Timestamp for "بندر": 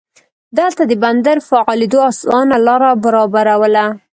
1.03-1.37